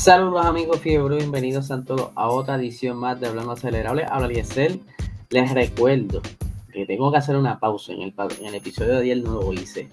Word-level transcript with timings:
Saludos 0.00 0.46
amigos 0.46 0.80
Fiebre, 0.80 1.16
bienvenidos 1.16 1.70
a 1.70 1.84
todos 1.84 2.08
a 2.14 2.30
otra 2.30 2.54
edición 2.54 2.96
más 2.96 3.20
de 3.20 3.26
Hablando 3.26 3.52
Acelerable. 3.52 4.06
Habla 4.08 4.28
Liesel. 4.28 4.80
Les 5.28 5.52
recuerdo 5.52 6.22
que 6.72 6.86
tengo 6.86 7.12
que 7.12 7.18
hacer 7.18 7.36
una 7.36 7.60
pausa 7.60 7.92
en 7.92 8.00
el, 8.00 8.54
episodio 8.54 8.94
de 8.94 9.02
ayer, 9.02 9.18
no 9.18 9.42
lo 9.42 9.52
hice. 9.52 9.90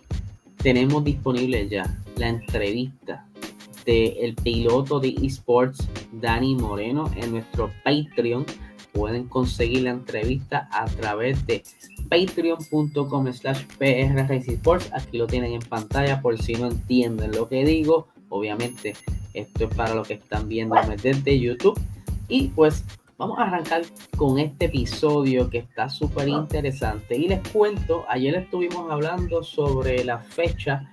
Tenemos 0.63 1.03
disponible 1.03 1.67
ya 1.67 1.93
la 2.16 2.30
entrevista 2.30 3.27
del 3.85 4.33
piloto 4.35 5.02
de 5.02 5.13
esports 5.23 5.89
Dani 6.13 6.55
Moreno 6.55 7.11
en 7.17 7.31
nuestro 7.31 7.69
Patreon. 7.83 8.45
Pueden 8.94 9.27
conseguir 9.27 9.81
la 9.81 9.89
entrevista 9.89 10.69
a 10.71 10.85
través 10.85 11.45
de 11.45 11.63
patreon.com 12.09 13.33
slash 13.33 13.66
Sports. 14.47 14.89
Aquí 14.94 15.17
lo 15.17 15.27
tienen 15.27 15.52
en 15.52 15.61
pantalla 15.67 16.22
por 16.22 16.41
si 16.41 16.53
no 16.53 16.67
entienden 16.67 17.33
lo 17.33 17.50
que 17.50 17.66
digo. 17.66 18.08
Obviamente 18.30 18.94
esto 19.33 19.66
es 19.66 19.75
para 19.75 19.94
los 19.94 20.08
que 20.08 20.16
están 20.16 20.47
viendo 20.47 20.75
desde 21.02 21.39
YouTube. 21.39 21.80
Y 22.28 22.50
pues 22.50 22.84
vamos 23.17 23.39
a 23.39 23.44
arrancar 23.44 23.84
con 24.16 24.39
este 24.39 24.66
episodio 24.66 25.50
que 25.50 25.59
está 25.59 25.89
súper 25.89 26.28
interesante. 26.28 27.16
Y 27.16 27.28
les 27.28 27.47
cuento, 27.50 28.06
ayer 28.09 28.36
estuvimos 28.36 28.92
hablando 28.92 29.44
sobre 29.44 30.03
la 30.03 30.19
fecha 30.19 30.92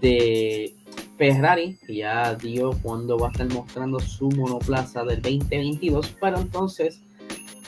de 0.00 0.74
Ferrari, 1.16 1.78
que 1.86 1.96
ya 1.96 2.34
dio 2.34 2.72
cuando 2.82 3.18
va 3.18 3.28
a 3.28 3.30
estar 3.30 3.48
mostrando 3.52 4.00
su 4.00 4.28
monoplaza 4.30 5.04
del 5.04 5.22
2022, 5.22 6.16
pero 6.20 6.38
entonces, 6.38 7.00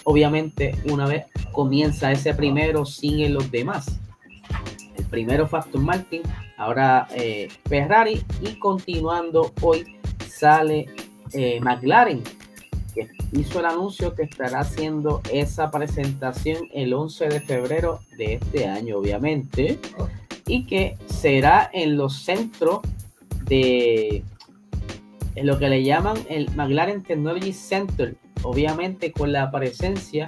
obviamente, 0.05 0.75
una 0.91 1.07
vez 1.07 1.27
comienza 1.53 2.13
ese 2.13 2.35
primero, 2.35 2.85
siguen 2.85 3.35
los 3.35 3.51
demás. 3.51 4.01
El 4.97 5.05
primero 5.07 5.47
fue 5.47 5.61
Aston 5.61 5.85
Martin, 5.85 6.23
ahora 6.57 7.07
eh, 7.15 7.49
Ferrari 7.69 8.23
y 8.41 8.59
continuando 8.59 9.53
hoy 9.61 9.99
sale 10.29 10.87
eh, 11.33 11.61
McLaren, 11.61 12.23
que 12.95 13.09
hizo 13.33 13.61
el 13.61 13.67
anuncio 13.67 14.15
que 14.15 14.25
estará 14.25 14.61
haciendo 14.61 15.21
esa 15.33 15.71
presentación 15.71 16.69
el 16.73 16.95
11 16.95 17.29
de 17.29 17.41
febrero 17.41 18.01
de 18.17 18.35
este 18.35 18.67
año, 18.67 18.98
obviamente, 18.98 19.79
y 20.47 20.65
que 20.67 20.97
será 21.07 21.69
en 21.73 21.97
los 21.97 22.23
centros 22.23 22.81
de 23.45 24.23
lo 25.37 25.59
que 25.59 25.69
le 25.69 25.85
llaman 25.85 26.17
el 26.29 26.51
McLaren 26.55 27.03
Technology 27.03 27.53
Center, 27.53 28.17
obviamente 28.43 29.13
con 29.13 29.33
la 29.33 29.51
presencia 29.51 30.27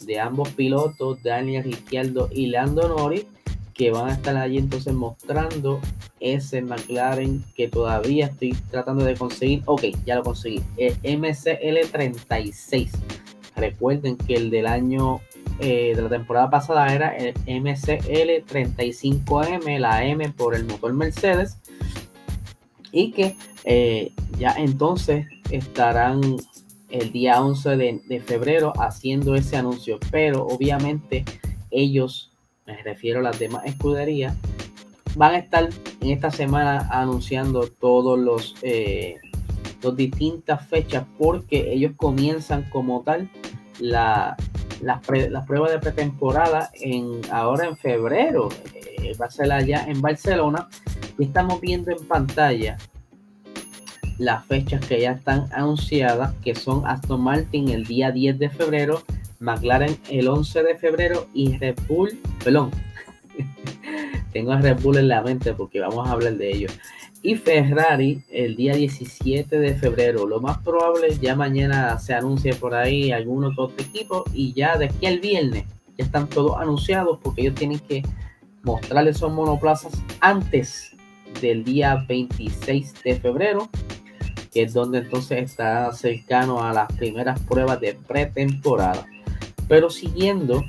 de 0.00 0.20
ambos 0.20 0.50
pilotos, 0.50 1.22
Daniel 1.22 1.64
Ricciardo 1.64 2.28
y 2.32 2.46
Lando 2.46 2.88
Norris, 2.88 3.26
que 3.80 3.90
van 3.90 4.10
a 4.10 4.12
estar 4.12 4.36
allí 4.36 4.58
entonces 4.58 4.92
mostrando 4.92 5.80
ese 6.20 6.60
McLaren 6.60 7.42
que 7.54 7.66
todavía 7.66 8.26
estoy 8.26 8.52
tratando 8.70 9.06
de 9.06 9.14
conseguir. 9.14 9.62
Ok, 9.64 9.84
ya 10.04 10.16
lo 10.16 10.22
conseguí. 10.22 10.60
El 10.76 11.00
MCL36. 11.00 12.90
Recuerden 13.56 14.18
que 14.18 14.34
el 14.34 14.50
del 14.50 14.66
año 14.66 15.22
eh, 15.60 15.94
de 15.96 16.02
la 16.02 16.10
temporada 16.10 16.50
pasada 16.50 16.94
era 16.94 17.16
el 17.16 17.32
MCL35M, 17.46 19.78
la 19.78 20.04
M 20.04 20.28
por 20.28 20.54
el 20.54 20.66
motor 20.66 20.92
Mercedes. 20.92 21.56
Y 22.92 23.12
que 23.12 23.34
eh, 23.64 24.12
ya 24.38 24.52
entonces 24.58 25.26
estarán 25.50 26.36
el 26.90 27.12
día 27.12 27.40
11 27.40 27.78
de, 27.78 28.02
de 28.06 28.20
febrero 28.20 28.74
haciendo 28.78 29.36
ese 29.36 29.56
anuncio. 29.56 29.98
Pero 30.10 30.46
obviamente 30.46 31.24
ellos 31.70 32.29
me 32.70 32.82
refiero 32.82 33.20
a 33.20 33.22
las 33.22 33.38
demás 33.38 33.64
escuderías, 33.66 34.36
van 35.16 35.34
a 35.34 35.38
estar 35.38 35.68
en 36.00 36.10
esta 36.10 36.30
semana 36.30 36.88
anunciando 36.90 37.68
todos 37.68 38.18
los 38.18 38.54
eh, 38.62 39.16
las 39.82 39.96
distintas 39.96 40.66
fechas 40.66 41.04
porque 41.18 41.72
ellos 41.72 41.92
comienzan 41.96 42.64
como 42.70 43.02
tal 43.02 43.28
la, 43.78 44.36
las, 44.82 45.00
pruebas 45.00 45.72
de 45.72 45.78
pretemporada 45.78 46.70
en 46.74 47.20
ahora 47.30 47.66
en 47.66 47.76
febrero 47.76 48.50
eh, 48.74 49.12
va 49.20 49.26
a 49.26 49.30
ser 49.30 49.50
allá 49.50 49.84
en 49.88 50.00
Barcelona 50.00 50.68
y 51.18 51.24
estamos 51.24 51.60
viendo 51.60 51.90
en 51.90 52.06
pantalla 52.06 52.76
las 54.18 54.44
fechas 54.44 54.84
que 54.84 55.00
ya 55.00 55.12
están 55.12 55.48
anunciadas 55.52 56.34
que 56.44 56.54
son 56.54 56.86
Aston 56.86 57.22
Martin 57.22 57.70
el 57.70 57.84
día 57.84 58.10
10 58.10 58.38
de 58.38 58.50
febrero 58.50 59.02
McLaren 59.40 59.96
el 60.10 60.28
11 60.28 60.62
de 60.62 60.74
febrero 60.76 61.26
y 61.34 61.56
Red 61.56 61.78
Bull, 61.88 62.18
perdón, 62.44 62.70
tengo 64.32 64.52
a 64.52 64.60
Red 64.60 64.80
Bull 64.80 64.98
en 64.98 65.08
la 65.08 65.22
mente 65.22 65.54
porque 65.54 65.80
vamos 65.80 66.06
a 66.06 66.12
hablar 66.12 66.34
de 66.34 66.50
ello. 66.50 66.68
Y 67.22 67.34
Ferrari 67.34 68.22
el 68.30 68.56
día 68.56 68.74
17 68.74 69.58
de 69.58 69.74
febrero. 69.74 70.26
Lo 70.26 70.40
más 70.40 70.58
probable 70.58 71.18
ya 71.20 71.34
mañana 71.34 71.98
se 71.98 72.14
anuncie 72.14 72.54
por 72.54 72.74
ahí 72.74 73.12
algunos 73.12 73.58
otros 73.58 73.86
equipos 73.86 74.24
y 74.32 74.54
ya 74.54 74.78
de 74.78 74.86
aquí 74.86 75.06
al 75.06 75.20
viernes 75.20 75.64
ya 75.98 76.04
están 76.04 76.28
todos 76.28 76.58
anunciados 76.58 77.18
porque 77.22 77.42
ellos 77.42 77.54
tienen 77.56 77.78
que 77.80 78.02
mostrarles 78.62 79.16
esos 79.16 79.32
monoplazas 79.32 79.92
antes 80.20 80.96
del 81.42 81.64
día 81.64 82.04
26 82.08 83.02
de 83.02 83.16
febrero 83.16 83.68
que 84.52 84.62
es 84.62 84.72
donde 84.72 84.98
entonces 84.98 85.42
está 85.44 85.92
cercano 85.92 86.62
a 86.62 86.72
las 86.72 86.92
primeras 86.92 87.40
pruebas 87.40 87.80
de 87.80 87.94
pretemporada. 87.94 89.06
Pero 89.70 89.88
siguiendo 89.88 90.64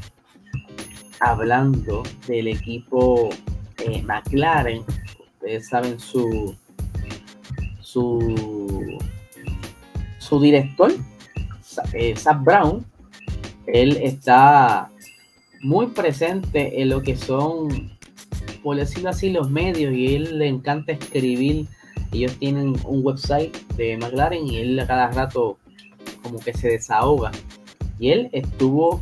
hablando 1.20 2.04
del 2.28 2.48
equipo 2.48 3.30
eh, 3.80 4.04
McLaren, 4.04 4.84
ustedes 5.34 5.68
saben 5.70 6.00
su, 6.00 6.56
su, 7.80 9.00
su 10.20 10.40
director, 10.40 10.92
eh, 11.94 12.14
Brown, 12.42 12.86
él 13.66 13.98
está 14.04 14.92
muy 15.64 15.88
presente 15.88 16.80
en 16.80 16.90
lo 16.90 17.02
que 17.02 17.18
son, 17.18 17.92
por 18.62 18.76
decirlo 18.76 19.10
así, 19.10 19.32
los 19.32 19.50
medios 19.50 19.94
y 19.96 20.14
él 20.14 20.38
le 20.38 20.48
encanta 20.48 20.92
escribir. 20.92 21.66
Ellos 22.12 22.38
tienen 22.38 22.76
un 22.86 23.04
website 23.04 23.58
de 23.78 23.98
McLaren 23.98 24.46
y 24.46 24.58
él 24.58 24.80
a 24.80 24.86
cada 24.86 25.10
rato 25.10 25.58
como 26.22 26.40
que 26.40 26.54
se 26.54 26.68
desahoga 26.68 27.32
y 28.02 28.10
él 28.10 28.30
estuvo 28.32 29.00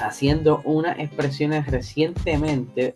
haciendo 0.00 0.62
unas 0.64 0.98
expresiones 0.98 1.68
recientemente 1.68 2.92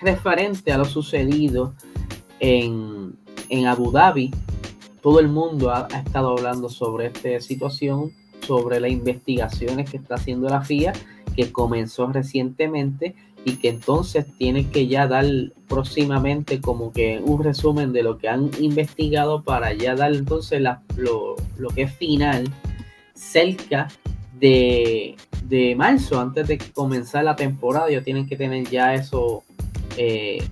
referente 0.00 0.72
a 0.72 0.78
lo 0.78 0.86
sucedido 0.86 1.74
en, 2.40 3.12
Abu 3.66 3.92
Dhabi. 3.92 4.30
Todo 5.02 5.20
el 5.20 5.28
mundo 5.28 5.70
ha, 5.70 5.88
estado 5.88 6.30
hablando 6.30 6.70
sobre 6.70 7.08
esta 7.08 7.38
situación, 7.40 8.12
sobre 8.46 8.80
las 8.80 8.90
investigaciones 8.90 9.90
que 9.90 9.98
está 9.98 10.14
haciendo 10.14 10.48
la 10.48 10.62
FIA, 10.62 10.94
que 11.36 11.52
comenzó 11.52 12.06
recientemente 12.06 13.14
y 13.44 13.56
que 13.56 13.68
entonces 13.68 14.24
tiene 14.38 14.70
que 14.70 14.86
ya 14.86 15.06
dar 15.06 15.26
próximamente 15.68 16.62
como 16.62 16.92
que 16.92 17.20
un 17.22 17.44
resumen 17.44 17.92
de 17.92 18.04
lo 18.04 18.16
que 18.16 18.30
han 18.30 18.50
investigado 18.58 19.42
para 19.42 19.74
ya 19.74 19.94
dar 19.94 20.14
entonces 20.14 20.62
lo, 20.96 21.36
lo 21.58 21.68
que 21.70 21.82
es 21.82 21.94
final 21.94 22.50
cerca 23.22 23.88
de, 24.38 25.16
marzo, 25.76 26.20
antes 26.20 26.48
de 26.48 26.58
comenzar 26.58 27.24
la 27.24 27.36
temporada, 27.36 27.88
ellos 27.88 28.04
tienen 28.04 28.26
que 28.26 28.36
tener 28.36 28.68
ya 28.68 28.94
eso 28.94 29.44
eh, 29.96 30.42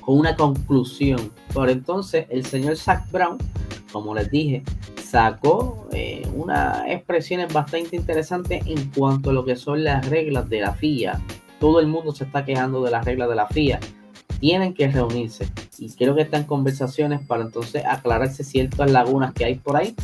con 0.00 0.18
una 0.18 0.36
conclusión. 0.36 1.32
Por 1.52 1.70
entonces, 1.70 2.26
el 2.28 2.44
señor 2.44 2.76
Zach 2.76 3.10
Brown, 3.10 3.38
como 3.90 4.14
les 4.14 4.30
dije, 4.30 4.62
sacó 5.02 5.88
eh, 5.92 6.28
unas 6.34 6.86
expresiones 6.88 7.52
bastante 7.52 7.96
interesantes 7.96 8.66
en 8.66 8.90
cuanto 8.90 9.30
a 9.30 9.32
lo 9.32 9.44
que 9.44 9.56
son 9.56 9.82
las 9.82 10.06
reglas 10.08 10.48
de 10.50 10.60
la 10.60 10.74
FIA. 10.74 11.20
Todo 11.58 11.80
el 11.80 11.86
mundo 11.86 12.12
se 12.12 12.24
está 12.24 12.44
quejando 12.44 12.82
de 12.82 12.90
las 12.90 13.04
reglas 13.04 13.28
de 13.30 13.34
la 13.34 13.46
FIA. 13.46 13.80
Tienen 14.40 14.74
que 14.74 14.88
reunirse 14.88 15.48
y 15.78 15.88
creo 15.90 16.14
que 16.14 16.22
están 16.22 16.44
conversaciones 16.44 17.26
para 17.26 17.42
entonces 17.42 17.82
aclararse 17.86 18.44
ciertas 18.44 18.90
lagunas 18.90 19.32
que 19.32 19.46
hay 19.46 19.54
por 19.54 19.76
ahí 19.76 19.94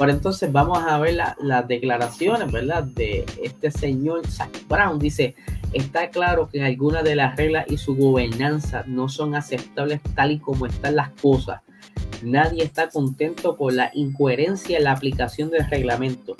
pero 0.00 0.12
entonces 0.12 0.50
vamos 0.50 0.78
a 0.78 0.98
ver 0.98 1.14
las 1.42 1.68
declaraciones, 1.68 2.50
¿verdad? 2.50 2.84
De 2.84 3.26
este 3.42 3.70
señor 3.70 4.26
Zach 4.26 4.66
Brown. 4.66 4.98
Dice, 4.98 5.34
está 5.74 6.08
claro 6.08 6.48
que 6.48 6.62
algunas 6.62 7.04
de 7.04 7.16
las 7.16 7.36
reglas 7.36 7.66
y 7.68 7.76
su 7.76 7.94
gobernanza 7.94 8.82
no 8.86 9.10
son 9.10 9.34
aceptables 9.34 10.00
tal 10.14 10.32
y 10.32 10.38
como 10.38 10.64
están 10.64 10.96
las 10.96 11.10
cosas. 11.20 11.60
Nadie 12.22 12.62
está 12.64 12.88
contento 12.88 13.58
con 13.58 13.76
la 13.76 13.90
incoherencia 13.92 14.78
en 14.78 14.84
la 14.84 14.92
aplicación 14.92 15.50
del 15.50 15.68
reglamento, 15.68 16.34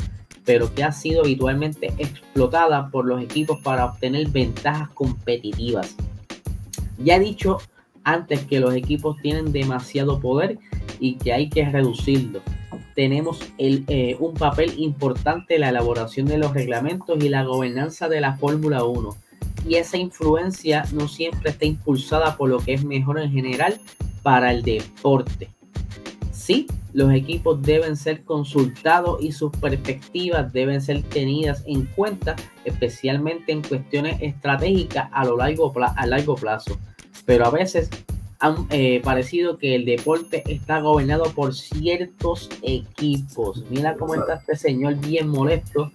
pero 0.46 0.72
que 0.74 0.82
ha 0.82 0.92
sido 0.92 1.20
habitualmente 1.20 1.92
explotada 1.98 2.88
por 2.88 3.04
los 3.04 3.22
equipos 3.22 3.60
para 3.62 3.84
obtener 3.84 4.26
ventajas 4.28 4.88
competitivas. 4.94 5.96
Ya 6.96 7.16
he 7.16 7.20
dicho 7.20 7.58
antes 8.04 8.42
que 8.46 8.58
los 8.58 8.74
equipos 8.74 9.18
tienen 9.20 9.52
demasiado 9.52 10.18
poder 10.18 10.58
y 10.98 11.16
que 11.16 11.34
hay 11.34 11.50
que 11.50 11.68
reducirlo 11.68 12.40
tenemos 12.94 13.40
eh, 13.58 14.16
un 14.18 14.34
papel 14.34 14.74
importante 14.78 15.54
en 15.54 15.62
la 15.62 15.70
elaboración 15.70 16.26
de 16.26 16.38
los 16.38 16.54
reglamentos 16.54 17.22
y 17.22 17.28
la 17.28 17.44
gobernanza 17.44 18.08
de 18.08 18.20
la 18.20 18.36
Fórmula 18.36 18.84
1. 18.84 19.16
Y 19.68 19.74
esa 19.76 19.96
influencia 19.96 20.84
no 20.92 21.08
siempre 21.08 21.50
está 21.50 21.66
impulsada 21.66 22.36
por 22.36 22.48
lo 22.48 22.58
que 22.58 22.74
es 22.74 22.84
mejor 22.84 23.20
en 23.20 23.30
general 23.30 23.78
para 24.22 24.52
el 24.52 24.62
deporte. 24.62 25.50
Sí, 26.32 26.66
los 26.92 27.12
equipos 27.12 27.62
deben 27.62 27.96
ser 27.96 28.24
consultados 28.24 29.22
y 29.22 29.32
sus 29.32 29.52
perspectivas 29.52 30.52
deben 30.52 30.80
ser 30.80 31.02
tenidas 31.02 31.62
en 31.66 31.86
cuenta, 31.86 32.34
especialmente 32.64 33.52
en 33.52 33.62
cuestiones 33.62 34.16
estratégicas 34.20 35.08
a, 35.12 35.24
lo 35.24 35.36
largo, 35.36 35.72
a 35.78 36.06
largo 36.06 36.34
plazo. 36.34 36.78
Pero 37.26 37.46
a 37.46 37.50
veces 37.50 37.90
eh, 38.70 39.00
parecido 39.04 39.58
que 39.58 39.74
el 39.74 39.84
deporte 39.84 40.42
está 40.46 40.80
gobernado 40.80 41.24
por 41.34 41.54
ciertos 41.54 42.48
equipos. 42.62 43.64
Mira 43.70 43.96
cómo 43.96 44.14
está 44.14 44.34
este 44.34 44.56
señor 44.56 44.96
bien 44.96 45.28
molesto 45.28 45.92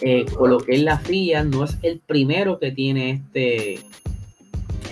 eh, 0.00 0.24
con 0.26 0.50
lo 0.50 0.58
que 0.58 0.76
es 0.76 0.82
la 0.82 0.98
FIA. 0.98 1.44
No 1.44 1.64
es 1.64 1.76
el 1.82 1.98
primero 2.00 2.58
que 2.58 2.70
tiene 2.70 3.10
este 3.10 3.80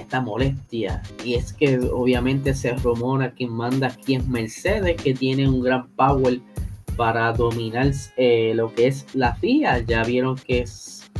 esta 0.08 0.20
molestia. 0.20 1.02
Y 1.24 1.34
es 1.34 1.52
que 1.52 1.78
obviamente 1.78 2.54
se 2.54 2.72
rumora 2.72 3.32
quien 3.32 3.52
manda 3.52 3.88
aquí 3.88 4.14
es 4.16 4.26
Mercedes, 4.26 5.00
que 5.00 5.14
tiene 5.14 5.48
un 5.48 5.60
gran 5.60 5.88
power 5.90 6.40
para 6.96 7.32
dominar 7.32 7.92
eh, 8.16 8.52
lo 8.54 8.74
que 8.74 8.88
es 8.88 9.06
la 9.14 9.34
FIA. 9.36 9.80
Ya 9.80 10.02
vieron 10.04 10.36
que 10.36 10.60
es, 10.60 11.10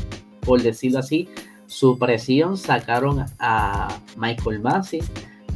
por 0.41 0.63
decirlo 0.63 1.01
así, 1.01 1.29
su 1.67 1.99
presión 1.99 2.57
sacaron 2.57 3.27
a 3.39 4.01
Michael 4.17 4.61
Massey. 4.61 5.03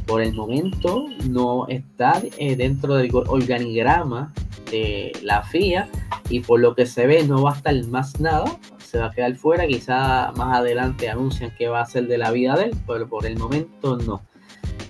Por 0.05 0.21
el 0.21 0.33
momento 0.33 1.05
no 1.29 1.67
está 1.67 2.21
eh, 2.37 2.55
dentro 2.55 2.95
del 2.95 3.09
organigrama 3.13 4.33
de 4.69 5.11
la 5.23 5.43
FIA 5.43 5.89
y 6.29 6.39
por 6.41 6.59
lo 6.59 6.75
que 6.75 6.85
se 6.85 7.07
ve 7.07 7.23
no 7.23 7.43
va 7.43 7.53
a 7.53 7.55
estar 7.55 7.87
más 7.87 8.19
nada 8.19 8.45
se 8.93 8.99
va 8.99 9.07
a 9.07 9.11
quedar 9.11 9.33
fuera. 9.35 9.65
Quizá 9.65 10.31
más 10.33 10.57
adelante 10.57 11.09
anuncian 11.09 11.51
que 11.57 11.67
va 11.67 11.81
a 11.81 11.85
ser 11.85 12.07
de 12.07 12.19
la 12.19 12.29
vida 12.31 12.55
de 12.55 12.65
él, 12.65 12.77
pero 12.85 13.09
por 13.09 13.25
el 13.25 13.39
momento 13.39 13.97
no. 13.97 14.21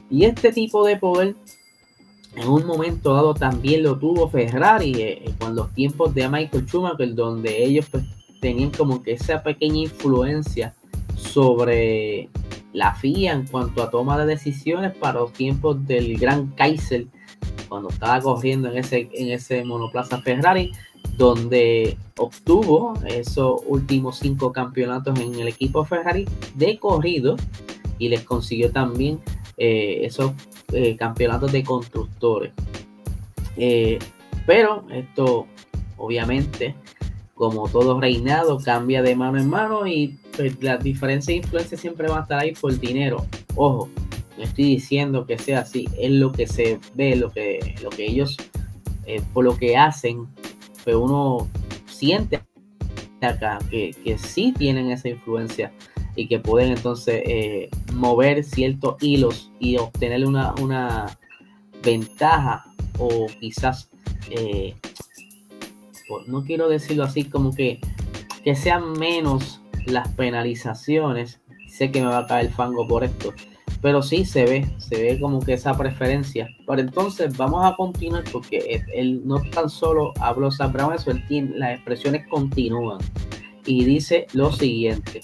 Y 0.09 0.25
este 0.25 0.51
tipo 0.51 0.85
de 0.85 0.97
poder 0.97 1.35
en 2.35 2.49
un 2.49 2.65
momento 2.65 3.13
dado 3.13 3.33
también 3.33 3.83
lo 3.83 3.97
tuvo 3.97 4.27
Ferrari 4.27 4.93
eh, 4.95 5.23
eh, 5.23 5.33
con 5.39 5.55
los 5.55 5.73
tiempos 5.73 6.13
de 6.13 6.27
Michael 6.27 6.65
Schumacher, 6.65 7.15
donde 7.15 7.63
ellos 7.63 7.87
pues, 7.89 8.03
tenían 8.41 8.71
como 8.71 9.01
que 9.01 9.13
esa 9.13 9.41
pequeña 9.41 9.83
influencia 9.83 10.73
sobre 11.15 12.29
la 12.73 12.93
FIA 12.95 13.33
en 13.33 13.47
cuanto 13.47 13.83
a 13.83 13.89
toma 13.89 14.17
de 14.17 14.25
decisiones 14.25 14.95
para 14.95 15.19
los 15.19 15.33
tiempos 15.33 15.85
del 15.87 16.17
gran 16.17 16.47
Kaiser, 16.47 17.05
cuando 17.69 17.89
estaba 17.89 18.19
corriendo 18.19 18.69
en 18.69 18.77
ese, 18.77 19.09
en 19.13 19.31
ese 19.31 19.63
monoplaza 19.63 20.21
Ferrari 20.21 20.71
donde 21.17 21.97
obtuvo 22.17 22.93
esos 23.05 23.61
últimos 23.67 24.19
cinco 24.19 24.51
campeonatos 24.51 25.19
en 25.19 25.35
el 25.35 25.47
equipo 25.47 25.85
Ferrari 25.85 26.25
de 26.55 26.79
corrido 26.79 27.35
y 27.99 28.09
les 28.09 28.23
consiguió 28.23 28.71
también 28.71 29.19
eh, 29.57 30.01
esos 30.03 30.33
eh, 30.71 30.95
campeonatos 30.97 31.51
de 31.51 31.63
constructores. 31.63 32.53
Eh, 33.57 33.99
pero 34.47 34.85
esto 34.91 35.47
obviamente, 35.97 36.75
como 37.35 37.69
todo 37.69 37.99
reinado, 37.99 38.57
cambia 38.59 39.01
de 39.01 39.15
mano 39.15 39.37
en 39.37 39.49
mano 39.49 39.85
y 39.85 40.17
pues, 40.35 40.61
las 40.61 40.83
diferencias 40.83 41.29
e 41.29 41.37
influencias 41.37 41.81
siempre 41.81 42.07
van 42.07 42.19
a 42.19 42.21
estar 42.23 42.39
ahí 42.39 42.53
por 42.53 42.77
dinero. 42.79 43.25
Ojo, 43.55 43.89
no 44.37 44.43
estoy 44.43 44.65
diciendo 44.65 45.25
que 45.25 45.37
sea 45.37 45.59
así, 45.59 45.87
es 45.99 46.11
lo 46.11 46.31
que 46.31 46.47
se 46.47 46.79
ve, 46.95 47.15
lo 47.15 47.31
que, 47.31 47.75
lo 47.81 47.89
que 47.89 48.05
ellos, 48.05 48.37
por 49.33 49.43
lo 49.45 49.57
que 49.57 49.77
hacen 49.77 50.27
pero 50.83 51.01
uno 51.01 51.47
siente 51.85 52.41
acá 53.21 53.59
que, 53.69 53.95
que 54.03 54.17
sí 54.17 54.53
tienen 54.57 54.91
esa 54.91 55.09
influencia 55.09 55.71
y 56.15 56.27
que 56.27 56.39
pueden 56.39 56.73
entonces 56.73 57.21
eh, 57.25 57.69
mover 57.93 58.43
ciertos 58.43 59.01
hilos 59.01 59.51
y 59.59 59.77
obtener 59.77 60.25
una, 60.25 60.53
una 60.61 61.17
ventaja 61.81 62.65
o 62.99 63.27
quizás, 63.39 63.89
eh, 64.29 64.75
no 66.27 66.43
quiero 66.43 66.67
decirlo 66.67 67.05
así, 67.05 67.23
como 67.23 67.55
que, 67.55 67.79
que 68.43 68.55
sean 68.55 68.91
menos 68.93 69.61
las 69.85 70.07
penalizaciones. 70.09 71.41
Sé 71.67 71.91
que 71.91 72.01
me 72.01 72.07
va 72.07 72.19
a 72.19 72.27
caer 72.27 72.47
el 72.47 72.51
fango 72.51 72.87
por 72.87 73.03
esto, 73.03 73.33
pero 73.81 74.01
sí 74.01 74.25
se 74.25 74.45
ve, 74.45 74.67
se 74.77 75.01
ve 75.01 75.19
como 75.19 75.39
que 75.39 75.53
esa 75.53 75.75
preferencia. 75.77 76.47
Pero 76.67 76.81
entonces 76.81 77.35
vamos 77.35 77.65
a 77.65 77.75
continuar 77.75 78.23
porque 78.31 78.83
él 78.93 79.21
no 79.25 79.41
tan 79.41 79.69
solo 79.69 80.13
habló 80.19 80.51
Sam 80.51 80.73
Brown, 80.73 80.93
eso 80.93 81.11
él 81.11 81.25
tiene, 81.27 81.57
las 81.57 81.75
expresiones 81.75 82.27
continúan. 82.27 82.99
Y 83.65 83.85
dice 83.85 84.27
lo 84.33 84.51
siguiente. 84.51 85.21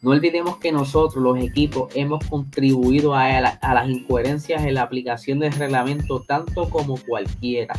No 0.00 0.10
olvidemos 0.10 0.58
que 0.58 0.70
nosotros, 0.70 1.22
los 1.22 1.38
equipos, 1.42 1.90
hemos 1.96 2.24
contribuido 2.26 3.14
a, 3.14 3.26
a 3.26 3.74
las 3.74 3.88
incoherencias 3.88 4.62
en 4.62 4.74
la 4.74 4.82
aplicación 4.82 5.40
del 5.40 5.52
reglamento 5.52 6.20
tanto 6.20 6.70
como 6.70 6.98
cualquiera. 7.04 7.74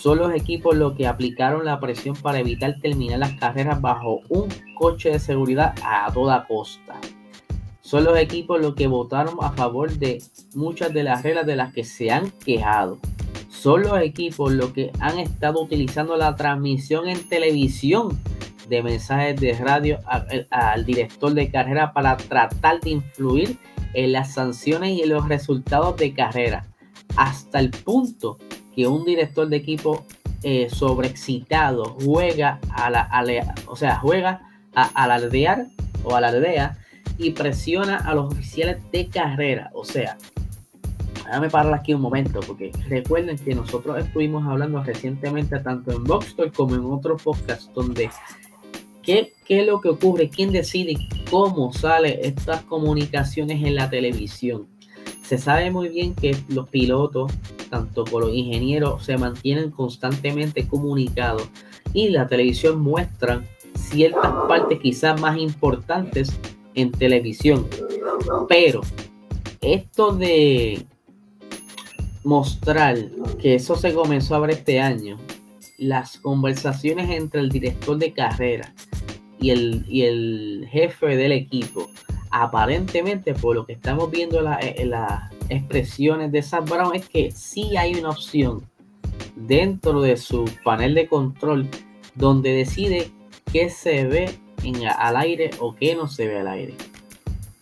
Son 0.00 0.18
los 0.18 0.32
equipos 0.32 0.76
los 0.76 0.92
que 0.92 1.08
aplicaron 1.08 1.64
la 1.64 1.80
presión 1.80 2.14
para 2.14 2.38
evitar 2.38 2.76
terminar 2.80 3.18
las 3.18 3.32
carreras 3.32 3.80
bajo 3.80 4.20
un 4.28 4.48
coche 4.78 5.10
de 5.10 5.18
seguridad 5.18 5.74
a 5.84 6.08
toda 6.12 6.46
costa. 6.46 7.00
Son 7.80 8.04
los 8.04 8.16
equipos 8.16 8.60
los 8.60 8.76
que 8.76 8.86
votaron 8.86 9.38
a 9.40 9.50
favor 9.50 9.90
de 9.90 10.22
muchas 10.54 10.94
de 10.94 11.02
las 11.02 11.24
reglas 11.24 11.46
de 11.46 11.56
las 11.56 11.72
que 11.72 11.82
se 11.82 12.12
han 12.12 12.30
quejado. 12.30 12.98
Son 13.48 13.82
los 13.82 14.00
equipos 14.00 14.52
los 14.52 14.72
que 14.72 14.92
han 15.00 15.18
estado 15.18 15.60
utilizando 15.60 16.16
la 16.16 16.36
transmisión 16.36 17.08
en 17.08 17.28
televisión 17.28 18.16
de 18.68 18.84
mensajes 18.84 19.40
de 19.40 19.54
radio 19.54 19.98
al 20.50 20.84
director 20.84 21.34
de 21.34 21.50
carrera 21.50 21.92
para 21.92 22.16
tratar 22.16 22.80
de 22.82 22.90
influir 22.90 23.58
en 23.94 24.12
las 24.12 24.34
sanciones 24.34 24.90
y 24.90 25.02
en 25.02 25.08
los 25.08 25.28
resultados 25.28 25.96
de 25.96 26.14
carrera. 26.14 26.68
Hasta 27.16 27.58
el 27.58 27.70
punto 27.70 28.38
que 28.78 28.86
un 28.86 29.04
director 29.04 29.48
de 29.48 29.56
equipo 29.56 30.04
eh, 30.44 30.68
sobreexcitado 30.70 31.96
juega 32.00 32.60
a 32.70 32.88
la, 32.88 33.10
o 33.66 33.74
sea, 33.74 33.96
juega 33.96 34.40
a 34.72 34.84
alardear 35.02 35.66
o 36.04 36.14
alardea 36.14 36.78
y 37.18 37.32
presiona 37.32 37.96
a 37.96 38.14
los 38.14 38.32
oficiales 38.32 38.76
de 38.92 39.08
carrera. 39.08 39.72
O 39.74 39.84
sea, 39.84 40.16
déjame 41.24 41.50
parar 41.50 41.74
aquí 41.74 41.92
un 41.92 42.02
momento, 42.02 42.38
porque 42.46 42.70
recuerden 42.88 43.36
que 43.36 43.52
nosotros 43.52 43.98
estuvimos 43.98 44.46
hablando 44.46 44.80
recientemente 44.84 45.58
tanto 45.58 45.90
en 45.90 46.04
Voxtoy 46.04 46.52
como 46.52 46.76
en 46.76 46.84
otros 46.84 47.20
podcasts 47.20 47.68
donde 47.74 48.10
¿qué, 49.02 49.32
qué 49.44 49.62
es 49.62 49.66
lo 49.66 49.80
que 49.80 49.88
ocurre, 49.88 50.28
quién 50.28 50.52
decide 50.52 50.94
cómo 51.28 51.72
sale 51.72 52.20
estas 52.22 52.62
comunicaciones 52.62 53.60
en 53.60 53.74
la 53.74 53.90
televisión. 53.90 54.68
Se 55.24 55.36
sabe 55.36 55.72
muy 55.72 55.88
bien 55.88 56.14
que 56.14 56.36
los 56.48 56.68
pilotos, 56.68 57.32
tanto 57.68 58.04
con 58.04 58.22
los 58.22 58.34
ingenieros, 58.34 59.04
se 59.04 59.16
mantienen 59.16 59.70
constantemente 59.70 60.66
comunicados 60.66 61.48
y 61.92 62.08
la 62.08 62.26
televisión 62.26 62.80
muestra 62.80 63.44
ciertas 63.76 64.32
partes 64.48 64.80
quizás 64.80 65.20
más 65.20 65.38
importantes 65.38 66.38
en 66.74 66.92
televisión. 66.92 67.66
Pero 68.48 68.80
esto 69.60 70.12
de 70.12 70.86
mostrar 72.24 72.96
que 73.40 73.54
eso 73.54 73.76
se 73.76 73.94
comenzó 73.94 74.34
a 74.34 74.40
ver 74.40 74.50
este 74.50 74.80
año, 74.80 75.18
las 75.78 76.18
conversaciones 76.18 77.10
entre 77.10 77.40
el 77.40 77.48
director 77.48 77.96
de 77.96 78.12
carrera 78.12 78.74
y 79.40 79.50
el, 79.50 79.84
y 79.88 80.02
el 80.02 80.68
jefe 80.70 81.16
del 81.16 81.32
equipo, 81.32 81.88
aparentemente 82.30 83.34
por 83.34 83.56
lo 83.56 83.64
que 83.64 83.72
estamos 83.72 84.10
viendo 84.10 84.38
en 84.60 84.90
las 84.90 85.32
expresiones 85.48 86.32
de 86.32 86.42
Sam 86.42 86.64
Brown, 86.64 86.94
es 86.94 87.08
que 87.08 87.30
sí 87.30 87.76
hay 87.76 87.94
una 87.94 88.10
opción 88.10 88.62
dentro 89.36 90.00
de 90.00 90.16
su 90.16 90.44
panel 90.64 90.94
de 90.94 91.08
control 91.08 91.68
donde 92.14 92.52
decide 92.52 93.10
qué 93.52 93.70
se 93.70 94.04
ve 94.06 94.38
al 94.98 95.16
aire 95.16 95.50
o 95.60 95.74
que 95.74 95.94
no 95.94 96.08
se 96.08 96.26
ve 96.26 96.40
al 96.40 96.48
aire. 96.48 96.74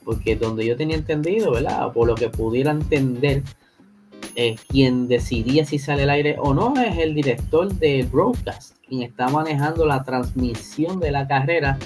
Porque 0.04 0.36
donde 0.36 0.64
yo 0.64 0.76
tenía 0.76 0.96
entendido, 0.96 1.52
¿verdad? 1.52 1.92
Por 1.92 2.06
lo 2.06 2.14
que 2.14 2.30
pudiera 2.30 2.70
entender, 2.70 3.42
eh, 4.34 4.56
quien 4.68 5.08
decidía 5.08 5.64
si 5.64 5.78
sale 5.78 6.04
al 6.04 6.10
aire 6.10 6.36
o 6.38 6.54
no 6.54 6.74
es 6.80 6.98
el 6.98 7.14
director 7.14 7.72
del 7.74 8.06
broadcast, 8.06 8.76
quien 8.86 9.02
está 9.02 9.28
manejando 9.28 9.86
la 9.86 10.04
transmisión 10.04 11.00
de 11.00 11.10
la 11.10 11.26
carrera, 11.26 11.78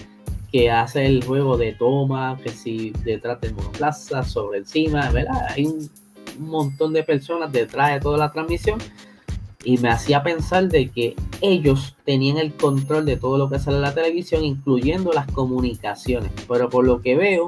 que 0.50 0.70
hace 0.70 1.06
el 1.06 1.24
juego 1.24 1.56
de 1.56 1.72
toma, 1.72 2.38
que 2.42 2.50
si 2.50 2.90
detrás 3.04 3.40
del 3.40 3.54
monoplaza, 3.54 4.22
sobre 4.24 4.58
encima, 4.58 5.10
¿verdad? 5.10 5.46
Hay 5.50 5.66
un 5.66 5.90
montón 6.38 6.92
de 6.92 7.02
personas 7.02 7.52
detrás 7.52 7.92
de 7.92 8.00
toda 8.00 8.18
la 8.18 8.32
transmisión 8.32 8.78
y 9.64 9.76
me 9.78 9.90
hacía 9.90 10.22
pensar 10.22 10.68
de 10.68 10.88
que 10.88 11.14
ellos 11.40 11.96
tenían 12.04 12.38
el 12.38 12.54
control 12.54 13.04
de 13.04 13.16
todo 13.16 13.36
lo 13.38 13.50
que 13.50 13.58
sale 13.58 13.76
en 13.76 13.82
la 13.82 13.94
televisión, 13.94 14.44
incluyendo 14.44 15.12
las 15.12 15.26
comunicaciones. 15.26 16.32
Pero 16.48 16.68
por 16.68 16.84
lo 16.84 17.02
que 17.02 17.14
veo, 17.14 17.46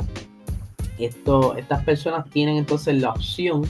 esto, 0.99 1.57
estas 1.57 1.85
personas 1.85 2.29
tienen 2.31 2.57
entonces 2.57 3.01
la 3.01 3.11
opción 3.11 3.65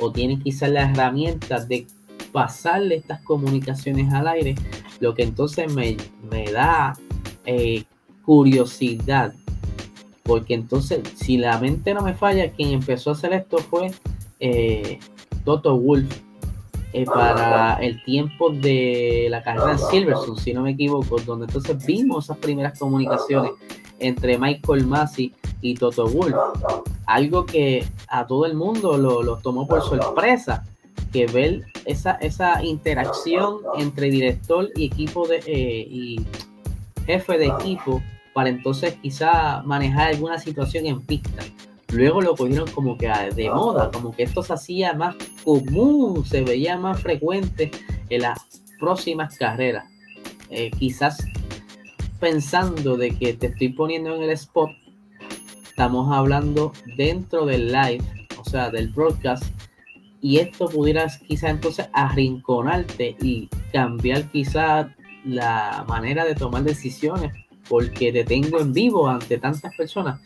o 0.00 0.10
tienen 0.10 0.40
quizás 0.40 0.70
las 0.70 0.90
herramientas 0.90 1.68
de 1.68 1.86
pasarle 2.32 2.96
estas 2.96 3.20
comunicaciones 3.20 4.12
al 4.12 4.26
aire, 4.26 4.56
lo 5.00 5.14
que 5.14 5.22
entonces 5.22 5.72
me, 5.72 5.96
da 6.52 6.94
eh, 7.46 7.84
curiosidad. 8.24 9.34
Porque 10.22 10.54
entonces, 10.54 11.00
si 11.16 11.36
la 11.36 11.58
mente 11.58 11.92
no 11.92 12.00
me 12.02 12.14
falla, 12.14 12.50
quien 12.50 12.70
empezó 12.70 13.10
a 13.10 13.12
hacer 13.12 13.32
esto 13.34 13.58
fue 13.58 13.90
eh, 14.40 14.98
Toto 15.44 15.78
Wolf 15.78 16.10
eh, 16.94 17.04
para 17.04 17.74
el 17.82 18.02
tiempo 18.04 18.50
de 18.50 19.26
la 19.28 19.42
carrera 19.42 19.72
en 19.72 19.78
Silverstone, 19.78 20.40
si 20.40 20.52
no 20.54 20.62
me 20.62 20.70
equivoco, 20.70 21.16
donde 21.26 21.46
entonces 21.46 21.84
vimos 21.84 22.24
esas 22.24 22.38
primeras 22.38 22.78
comunicaciones 22.78 23.52
entre 23.98 24.38
Michael 24.38 24.86
Massey 24.86 25.34
y 25.60 25.74
Toto 25.74 26.06
Wolf. 26.06 26.36
Algo 27.06 27.44
que 27.44 27.86
a 28.08 28.26
todo 28.26 28.46
el 28.46 28.54
mundo 28.54 28.96
lo, 28.96 29.36
tomó 29.38 29.66
por 29.66 29.82
sorpresa, 29.82 30.64
que 31.12 31.26
ver 31.26 31.64
esa, 31.84 32.12
esa 32.12 32.62
interacción 32.62 33.58
entre 33.76 34.10
director 34.10 34.70
y 34.74 34.86
equipo 34.86 35.28
de, 35.28 35.36
eh, 35.46 35.86
y 35.90 36.24
jefe 37.06 37.38
de 37.38 37.46
equipo 37.46 38.02
para 38.34 38.50
entonces 38.50 38.96
quizá 39.00 39.62
manejar 39.62 40.08
alguna 40.08 40.38
situación 40.38 40.86
en 40.86 41.00
pista. 41.00 41.42
Luego 41.92 42.20
lo 42.20 42.34
cogieron 42.34 42.68
como 42.72 42.98
que 42.98 43.08
de 43.08 43.48
moda, 43.48 43.90
como 43.92 44.14
que 44.14 44.24
esto 44.24 44.42
se 44.42 44.52
hacía 44.52 44.92
más 44.92 45.14
común, 45.44 46.24
se 46.26 46.42
veía 46.42 46.76
más 46.76 47.00
frecuente 47.00 47.70
en 48.10 48.22
las 48.22 48.38
próximas 48.80 49.38
carreras. 49.38 49.84
Eh, 50.50 50.72
quizás 50.72 51.24
pensando 52.18 52.96
de 52.96 53.16
que 53.16 53.34
te 53.34 53.46
estoy 53.46 53.68
poniendo 53.68 54.14
en 54.16 54.24
el 54.24 54.30
spot, 54.30 54.70
estamos 55.62 56.12
hablando 56.12 56.72
dentro 56.96 57.46
del 57.46 57.70
live, 57.70 58.02
o 58.38 58.44
sea, 58.44 58.70
del 58.70 58.88
broadcast, 58.88 59.44
y 60.20 60.38
esto 60.38 60.68
pudieras 60.68 61.18
quizá 61.18 61.50
entonces 61.50 61.88
arrinconarte 61.92 63.16
y 63.20 63.48
cambiar 63.72 64.30
quizá 64.30 64.92
la 65.24 65.84
manera 65.86 66.24
de 66.24 66.34
tomar 66.34 66.64
decisiones 66.64 67.32
porque 67.68 68.12
te 68.12 68.24
tengo 68.24 68.60
en 68.60 68.72
vivo 68.72 69.08
ante 69.08 69.38
tantas 69.38 69.74
personas. 69.76 70.20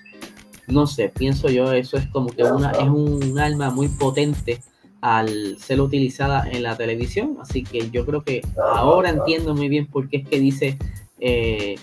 No 0.67 0.87
sé, 0.87 1.09
pienso 1.09 1.49
yo, 1.49 1.73
eso 1.73 1.97
es 1.97 2.07
como 2.09 2.29
que 2.29 2.43
una, 2.45 2.73
es 2.73 2.89
un 2.89 3.39
alma 3.39 3.71
muy 3.71 3.89
potente 3.89 4.61
al 5.01 5.57
ser 5.59 5.81
utilizada 5.81 6.49
en 6.51 6.63
la 6.63 6.77
televisión. 6.77 7.39
Así 7.41 7.63
que 7.63 7.91
yo 7.91 8.05
creo 8.05 8.23
que 8.23 8.43
ahora 8.75 9.11
entiendo 9.11 9.55
muy 9.55 9.69
bien 9.69 9.87
por 9.87 10.09
qué 10.09 10.19
es 10.19 10.29
que 10.29 10.39
dice 10.39 10.77
eh, 11.21 11.77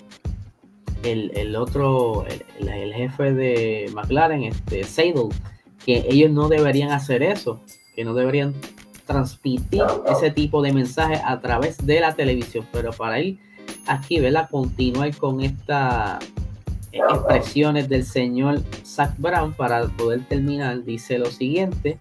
el, 1.02 1.56
otro, 1.56 2.24
el, 2.26 2.92
jefe 2.92 3.32
de 3.32 3.90
McLaren, 3.94 4.44
este 4.44 4.84
Seidel, 4.84 5.28
que 5.84 6.04
ellos 6.08 6.30
no 6.30 6.48
deberían 6.48 6.90
hacer 6.90 7.22
eso, 7.22 7.60
que 7.94 8.04
no 8.04 8.14
deberían 8.14 8.54
transmitir 9.06 9.84
ese 10.10 10.30
tipo 10.30 10.62
de 10.62 10.72
mensajes 10.72 11.20
a 11.24 11.40
través 11.40 11.84
de 11.86 12.00
la 12.00 12.14
televisión. 12.14 12.66
Pero 12.72 12.90
para 12.92 13.18
él, 13.18 13.38
aquí, 13.86 14.20
¿verdad? 14.20 14.48
Continuar 14.50 15.16
con 15.16 15.40
estas 15.40 16.18
expresiones 16.92 17.88
del 17.88 18.04
señor 18.04 18.62
Zach 18.84 19.14
Brown 19.18 19.52
para 19.52 19.86
poder 19.88 20.24
terminar, 20.26 20.84
dice 20.84 21.18
lo 21.18 21.26
siguiente. 21.26 21.98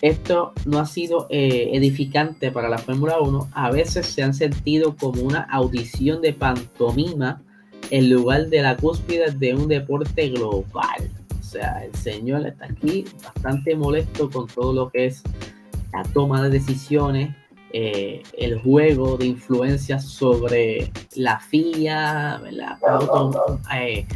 Esto 0.00 0.52
no 0.66 0.80
ha 0.80 0.86
sido 0.86 1.28
eh, 1.30 1.70
edificante 1.74 2.50
para 2.50 2.68
la 2.68 2.78
Fórmula 2.78 3.20
1. 3.20 3.50
A 3.52 3.70
veces 3.70 4.06
se 4.06 4.22
han 4.22 4.34
sentido 4.34 4.96
como 4.96 5.22
una 5.22 5.42
audición 5.42 6.20
de 6.20 6.32
pantomima 6.32 7.40
en 7.90 8.10
lugar 8.10 8.48
de 8.48 8.62
la 8.62 8.76
cúspide 8.76 9.30
de 9.30 9.54
un 9.54 9.68
deporte 9.68 10.30
global. 10.30 11.10
O 11.38 11.42
sea, 11.42 11.84
el 11.84 11.94
señor 11.94 12.46
está 12.46 12.64
aquí 12.64 13.04
bastante 13.22 13.76
molesto 13.76 14.28
con 14.28 14.48
todo 14.48 14.72
lo 14.72 14.90
que 14.90 15.06
es 15.06 15.22
la 15.92 16.02
toma 16.02 16.42
de 16.42 16.50
decisiones, 16.50 17.36
eh, 17.72 18.22
el 18.36 18.60
juego 18.60 19.16
de 19.16 19.26
influencias 19.26 20.04
sobre 20.04 20.90
la 21.16 21.38
FIA, 21.38 22.40
eh, 23.74 24.06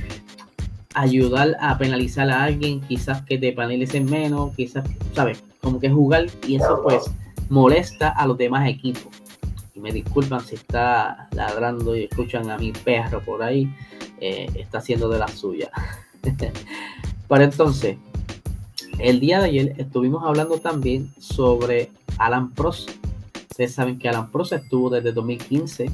ayudar 0.95 1.57
a 1.61 1.79
penalizar 1.79 2.31
a 2.31 2.45
alguien, 2.45 2.81
quizás 2.83 3.23
que 3.23 3.39
te 3.39 3.53
penalicen 3.53 4.05
menos, 4.07 4.55
quizás, 4.55 4.85
¿sabes? 5.15 5.43
como 5.63 5.81
que 5.81 5.91
jugar 5.91 6.27
y 6.47 6.57
eso 6.57 6.81
pues 6.83 7.11
molesta 7.49 8.11
a 8.11 8.27
los 8.27 8.39
demás 8.39 8.69
equipos. 8.69 9.09
Y 9.75 9.81
me 9.81 9.91
disculpan 9.91 10.41
si 10.41 10.55
está 10.55 11.29
ladrando 11.33 11.97
y 11.97 12.05
escuchan 12.05 12.51
a 12.51 12.57
mi 12.57 12.73
perro 12.73 13.21
por 13.21 13.43
ahí, 13.43 13.69
eh, 14.21 14.49
está 14.55 14.79
haciendo 14.79 15.09
de 15.09 15.19
la 15.19 15.29
suya. 15.29 15.71
Pero 17.29 17.45
entonces, 17.45 17.97
el 18.99 19.21
día 19.21 19.41
de 19.41 19.47
ayer 19.47 19.75
estuvimos 19.77 20.25
hablando 20.25 20.59
también 20.59 21.13
sobre 21.19 21.91
Alan 22.19 22.53
Prost. 22.53 22.91
Ustedes 23.57 23.73
saben 23.73 23.99
que 23.99 24.07
Alan 24.07 24.31
Prost 24.31 24.53
estuvo 24.53 24.91
desde 24.91 25.13
2015 25.13 25.91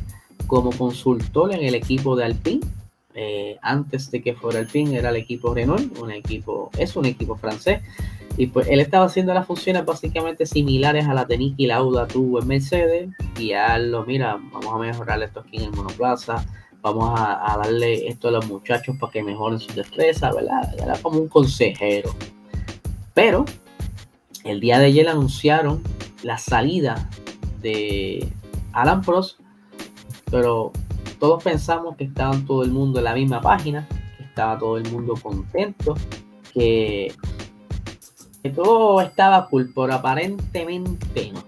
como 0.48 0.72
consultor 0.72 1.54
en 1.54 1.62
el 1.62 1.76
equipo 1.76 2.16
de 2.16 2.24
Alpine. 2.24 2.66
Eh, 3.14 3.56
antes 3.62 4.10
de 4.10 4.20
que 4.20 4.34
fuera 4.34 4.58
Alpine 4.58 4.96
era 4.96 5.10
el 5.10 5.16
equipo 5.16 5.54
Renault, 5.54 5.96
un 6.00 6.10
equipo, 6.10 6.72
es 6.76 6.96
un 6.96 7.04
equipo 7.06 7.36
francés 7.36 7.80
y 8.36 8.48
pues 8.48 8.66
él 8.66 8.80
estaba 8.80 9.04
haciendo 9.04 9.32
las 9.32 9.46
funciones 9.46 9.86
básicamente 9.86 10.44
similares 10.44 11.06
a 11.06 11.14
la 11.14 11.24
de 11.24 11.38
Nicky 11.38 11.68
Lauda 11.68 12.08
tuvo 12.08 12.40
en 12.40 12.48
Mercedes. 12.48 13.10
Y 13.38 13.52
lo 13.78 14.04
mira, 14.06 14.40
vamos 14.52 14.74
a 14.74 14.78
mejorar 14.78 15.22
esto 15.22 15.38
aquí 15.38 15.58
en 15.58 15.66
el 15.66 15.70
monoplaza, 15.70 16.44
vamos 16.80 17.12
a, 17.16 17.58
darle 17.62 18.08
esto 18.08 18.26
a 18.26 18.32
los 18.32 18.48
muchachos 18.48 18.96
para 18.98 19.12
que 19.12 19.22
mejoren 19.22 19.60
su 19.60 19.72
destreza, 19.72 20.32
¿verdad? 20.32 20.74
Era 20.82 20.98
como 20.98 21.20
un 21.20 21.28
consejero. 21.28 22.10
Pero 23.14 23.44
el 24.42 24.58
día 24.58 24.80
de 24.80 24.86
ayer 24.86 25.08
anunciaron 25.08 25.80
la 26.24 26.38
salida 26.38 27.08
de 27.62 28.28
Alan 28.72 29.00
Prost, 29.02 29.40
pero 30.30 30.72
todos 31.18 31.42
pensamos 31.42 31.96
que 31.96 32.04
estaban 32.04 32.44
todo 32.46 32.64
el 32.64 32.72
mundo 32.72 32.98
en 32.98 33.04
la 33.04 33.14
misma 33.14 33.40
página, 33.40 33.86
que 34.16 34.24
estaba 34.24 34.58
todo 34.58 34.76
el 34.76 34.90
mundo 34.90 35.14
contento, 35.22 35.94
que 36.52 37.14
todo 38.54 39.00
estaba 39.00 39.48
cool, 39.48 39.72
pero 39.74 39.94
aparentemente 39.94 41.32
no. 41.32 41.44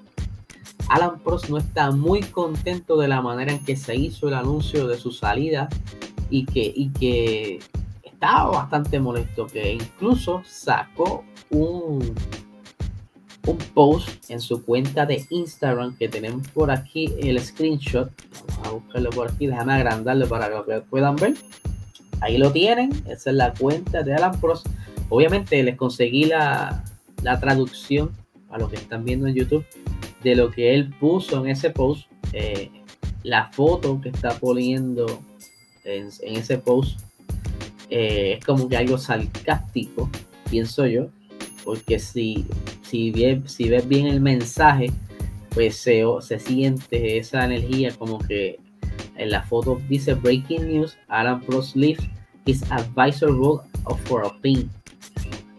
Alan 0.88 1.18
Prost 1.20 1.48
no 1.48 1.58
está 1.58 1.90
muy 1.90 2.20
contento 2.20 2.96
de 2.96 3.08
la 3.08 3.22
manera 3.22 3.52
en 3.52 3.64
que 3.64 3.74
se 3.74 3.96
hizo 3.96 4.28
el 4.28 4.34
anuncio 4.34 4.86
de 4.86 4.98
su 4.98 5.10
salida 5.10 5.68
y 6.30 6.44
que, 6.44 6.72
y 6.74 6.90
que 6.90 7.60
estaba 8.02 8.50
bastante 8.50 9.00
molesto, 9.00 9.46
que 9.46 9.72
incluso 9.72 10.42
sacó 10.44 11.24
un, 11.50 12.14
un 13.46 13.58
post 13.58 14.30
en 14.30 14.40
su 14.40 14.64
cuenta 14.64 15.06
de 15.06 15.26
Instagram 15.30 15.96
que 15.96 16.08
tenemos 16.08 16.46
por 16.48 16.70
aquí 16.70 17.12
el 17.18 17.40
screenshot. 17.40 18.10
Vamos 18.48 18.66
a 18.66 18.70
buscarlo 18.70 19.10
por 19.10 19.30
aquí, 19.30 19.46
déjame 19.46 19.74
agrandarlo 19.74 20.28
para 20.28 20.48
que 20.64 20.80
puedan 20.82 21.16
ver. 21.16 21.34
Ahí 22.20 22.38
lo 22.38 22.52
tienen, 22.52 22.90
esa 23.06 23.30
es 23.30 23.36
la 23.36 23.52
cuenta 23.52 24.02
de 24.02 24.14
Alan 24.14 24.40
Prost 24.40 24.66
Obviamente 25.08 25.62
les 25.62 25.76
conseguí 25.76 26.24
la, 26.24 26.82
traducción 27.40 28.10
a 28.50 28.58
los 28.58 28.70
que 28.70 28.76
están 28.76 29.04
viendo 29.04 29.26
en 29.26 29.34
YouTube 29.34 29.64
de 30.22 30.34
lo 30.34 30.50
que 30.50 30.74
él 30.74 30.90
puso 30.98 31.44
en 31.44 31.50
ese 31.50 31.70
post. 31.70 32.08
Eh, 32.32 32.70
la 33.22 33.50
foto 33.52 34.00
que 34.00 34.08
está 34.08 34.38
poniendo 34.38 35.06
en, 35.84 36.08
ese 36.22 36.58
post 36.58 37.00
eh, 37.90 38.38
es 38.38 38.44
como 38.44 38.68
que 38.68 38.76
algo 38.76 38.98
sarcástico, 38.98 40.10
pienso 40.50 40.86
yo, 40.86 41.08
porque 41.64 41.98
si, 41.98 42.46
si, 42.94 43.42
si 43.46 43.68
ves 43.68 43.88
bien 43.88 44.06
el 44.06 44.20
mensaje, 44.20 44.92
pues 45.52 45.76
se, 45.76 46.04
se 46.20 46.38
siente 46.38 47.18
esa 47.18 47.44
energía 47.44 47.92
como 47.98 48.18
que 48.18 48.60
en 49.16 49.30
la 49.30 49.42
foto 49.42 49.80
dice 49.88 50.14
Breaking 50.14 50.68
News, 50.68 50.96
Alan 51.08 51.40
Prost 51.40 51.74
leaves 51.74 52.04
his 52.46 52.62
advisor 52.70 53.30
role 53.30 53.62
for 54.04 54.24
a 54.24 54.30
pin. 54.40 54.70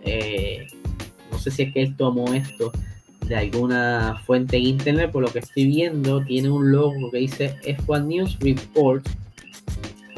Eh, 0.03 0.65
no 1.29 1.37
sé 1.37 1.51
si 1.51 1.63
es 1.63 1.73
que 1.73 1.81
él 1.81 1.97
tomó 1.97 2.33
esto 2.33 2.71
de 3.27 3.35
alguna 3.35 4.21
fuente 4.25 4.55
en 4.55 4.63
internet, 4.63 5.11
por 5.11 5.23
lo 5.23 5.29
que 5.29 5.39
estoy 5.39 5.65
viendo, 5.65 6.23
tiene 6.23 6.49
un 6.49 6.71
logo 6.71 7.11
que 7.11 7.17
dice 7.17 7.55
F1 7.63 8.05
News 8.05 8.37
Report. 8.39 9.05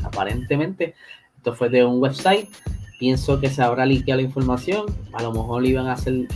Aparentemente, 0.04 0.94
esto 1.38 1.54
fue 1.54 1.70
de 1.70 1.84
un 1.84 2.00
website. 2.00 2.48
Pienso 3.00 3.40
que 3.40 3.50
se 3.50 3.62
habrá 3.62 3.86
liqueado 3.86 4.22
la 4.22 4.28
información. 4.28 4.86
A 5.14 5.24
lo 5.24 5.32
mejor 5.32 5.66
iban 5.66 5.88
a 5.88 5.94
hacer 5.94 6.28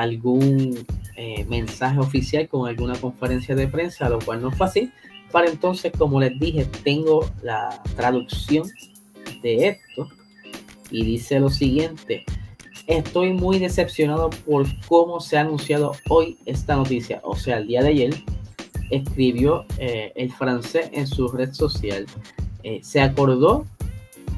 algún 0.00 0.84
eh, 1.16 1.44
mensaje 1.48 1.98
oficial 2.00 2.48
con 2.48 2.68
alguna 2.68 2.94
conferencia 2.96 3.54
de 3.54 3.68
prensa, 3.68 4.08
lo 4.08 4.18
cual 4.18 4.42
no 4.42 4.50
fue 4.50 4.66
así. 4.66 4.92
Para 5.30 5.48
entonces, 5.48 5.92
como 5.96 6.20
les 6.20 6.38
dije, 6.38 6.66
tengo 6.82 7.28
la 7.42 7.82
traducción 7.96 8.68
de 9.42 9.68
esto 9.68 10.08
y 10.90 11.04
dice 11.04 11.40
lo 11.40 11.50
siguiente. 11.50 12.24
Estoy 12.86 13.32
muy 13.32 13.58
decepcionado 13.58 14.30
por 14.30 14.66
cómo 14.86 15.20
se 15.20 15.38
ha 15.38 15.40
anunciado 15.40 15.92
hoy 16.08 16.38
esta 16.44 16.76
noticia, 16.76 17.20
o 17.24 17.34
sea, 17.34 17.58
el 17.58 17.66
día 17.66 17.82
de 17.82 17.88
ayer, 17.88 18.14
escribió 18.90 19.64
eh, 19.78 20.12
el 20.16 20.30
francés 20.30 20.90
en 20.92 21.06
su 21.06 21.28
red 21.28 21.52
social. 21.52 22.06
Eh, 22.62 22.80
se 22.82 23.00
acordó 23.00 23.64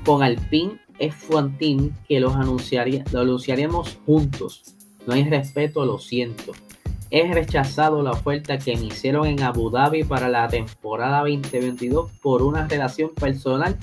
con 0.04 0.22
Alpine 0.22 0.78
F1 1.00 1.58
Team 1.58 1.94
que 2.08 2.20
los 2.20 2.34
anunciaría, 2.36 3.04
lo 3.12 3.20
anunciaríamos 3.20 3.98
juntos. 4.06 4.75
No 5.06 5.14
hay 5.14 5.25
respeto, 5.25 5.84
lo 5.84 5.98
siento. 5.98 6.52
He 7.10 7.32
rechazado 7.32 8.02
la 8.02 8.10
oferta 8.10 8.58
que 8.58 8.76
me 8.76 8.86
hicieron 8.86 9.26
en 9.26 9.42
Abu 9.42 9.70
Dhabi 9.70 10.02
para 10.04 10.28
la 10.28 10.48
temporada 10.48 11.20
2022 11.20 12.10
por 12.20 12.42
una 12.42 12.66
relación 12.66 13.10
personal 13.14 13.76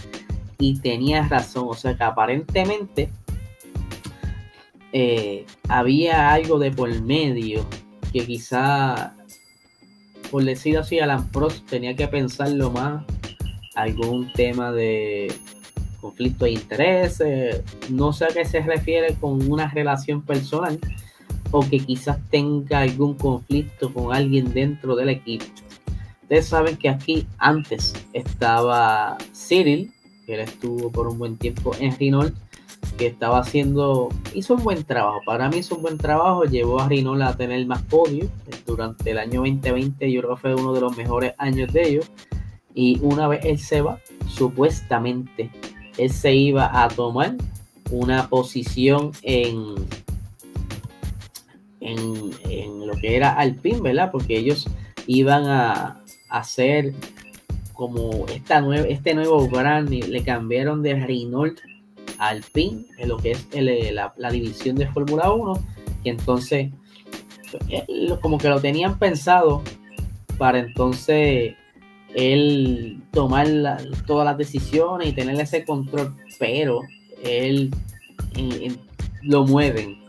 y 0.60 0.80
tenía 0.80 1.28
razón. 1.28 1.68
O 1.70 1.74
sea 1.74 1.96
que 1.96 2.04
aparentemente 2.04 3.10
eh, 4.92 5.46
había 5.70 6.34
algo 6.34 6.60
de 6.60 6.72
por 6.72 7.02
medio 7.02 7.66
porque 8.14 8.28
quizá, 8.28 9.16
por 10.30 10.44
decir 10.44 10.78
así, 10.78 11.00
Alan 11.00 11.32
Prost 11.32 11.68
tenía 11.68 11.96
que 11.96 12.08
pensarlo 12.08 12.70
más, 12.70 13.04
algún 13.74 14.32
tema 14.34 14.72
de 14.72 15.34
conflicto 16.00 16.46
de 16.46 16.52
intereses, 16.52 17.64
no 17.90 18.14
sé 18.14 18.26
a 18.26 18.28
qué 18.28 18.46
se 18.46 18.60
refiere 18.60 19.16
con 19.16 19.52
una 19.52 19.68
relación 19.72 20.22
personal 20.22 20.80
o 21.54 21.62
que 21.62 21.80
quizás 21.80 22.18
tenga 22.32 22.80
algún 22.80 23.14
conflicto 23.14 23.94
con 23.94 24.14
alguien 24.14 24.52
dentro 24.54 24.96
del 24.96 25.10
equipo. 25.10 25.46
Ustedes 26.24 26.48
saben 26.48 26.78
que 26.78 26.90
aquí 26.90 27.28
antes 27.38 27.94
estaba 28.12 29.18
Cyril, 29.34 29.92
que 30.26 30.34
él 30.34 30.40
estuvo 30.42 30.92
por 30.92 31.08
un 31.08 31.20
buen 31.20 31.38
tiempo 31.38 31.74
en 31.80 31.96
Renault, 31.98 32.36
que 32.98 33.06
estaba 33.06 33.40
haciendo, 33.40 34.10
hizo 34.34 34.56
un 34.56 34.64
buen 34.64 34.84
trabajo. 34.84 35.20
Para 35.28 35.48
mí 35.48 35.58
hizo 35.58 35.76
un 35.76 35.84
buen 35.84 36.00
trabajo, 36.00 36.44
llevó 36.46 36.82
a 36.82 36.90
Renault 36.90 37.22
a 37.22 37.38
tener 37.38 37.64
más 37.68 37.84
podios 37.84 38.30
durante 38.66 39.12
el 39.12 39.20
año 39.20 39.42
2020. 39.42 40.12
Yo 40.12 40.22
creo 40.22 40.36
que 40.36 40.42
fue 40.42 40.56
uno 40.56 40.74
de 40.74 40.82
los 40.82 40.98
mejores 40.98 41.34
años 41.38 41.72
de 41.72 41.88
ellos. 41.88 42.12
Y 42.74 42.98
una 43.02 43.28
vez 43.28 43.46
él 43.46 43.60
se 43.60 43.82
va, 43.82 44.00
supuestamente 44.28 45.52
él 46.00 46.10
se 46.10 46.34
iba 46.34 46.84
a 46.84 46.88
tomar 46.88 47.36
una 47.92 48.28
posición 48.28 49.12
en, 49.22 49.76
en, 51.94 52.88
lo 52.88 52.94
que 52.96 53.16
era 53.16 53.32
Alpine, 53.32 53.82
¿verdad? 53.82 54.12
Porque 54.12 54.38
ellos 54.38 54.68
iban 55.08 55.46
a, 55.48 56.00
hacer 56.30 56.94
como 57.74 58.26
esta 58.28 58.64
este 58.88 59.14
nuevo 59.14 59.48
brand, 59.48 59.90
le 59.90 60.24
cambiaron 60.24 60.82
de 60.82 60.96
Renault 60.96 61.60
a 62.18 62.30
Alpine, 62.30 62.86
en 62.98 63.10
lo 63.10 63.18
que 63.18 63.32
es 63.32 63.48
la, 63.54 64.14
la, 64.18 64.32
división 64.32 64.76
de 64.76 64.88
Fórmula 64.88 65.32
1, 65.32 65.54
y 66.04 66.10
entonces 66.10 66.72
como 68.22 68.38
que 68.38 68.50
lo 68.50 68.60
tenían 68.60 68.98
pensado 68.98 69.62
para 70.38 70.60
entonces 70.60 71.56
él 72.16 73.02
tomar 73.12 73.48
todas 74.06 74.26
las 74.26 74.38
decisiones 74.38 75.10
y 75.10 75.14
tener 75.14 75.40
ese 75.40 75.66
control, 75.66 76.16
pero 76.40 76.82
él 77.24 77.72
lo 79.24 79.46
mueven 79.46 80.03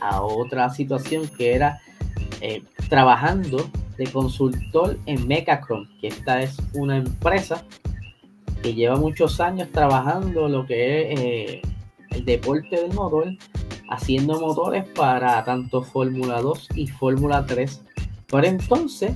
a 0.00 0.22
otra 0.22 0.70
situación 0.70 1.28
que 1.28 1.54
era 1.54 1.80
eh, 2.40 2.62
trabajando 2.88 3.70
de 3.96 4.06
consultor 4.06 4.98
en 5.06 5.26
Mechacron, 5.26 5.88
que 6.00 6.08
esta 6.08 6.42
es 6.42 6.56
una 6.74 6.96
empresa 6.98 7.64
que 8.62 8.74
lleva 8.74 8.96
muchos 8.96 9.40
años 9.40 9.68
trabajando 9.72 10.48
lo 10.48 10.66
que 10.66 11.12
es 11.12 11.20
eh, 11.20 11.62
el 12.10 12.24
deporte 12.24 12.80
del 12.80 12.92
motor, 12.92 13.28
haciendo 13.90 14.40
motores 14.40 14.84
para 14.94 15.42
tanto 15.44 15.82
Fórmula 15.82 16.40
2 16.40 16.68
y 16.74 16.86
Fórmula 16.86 17.44
3. 17.46 17.82
Pero 18.26 18.46
entonces 18.46 19.12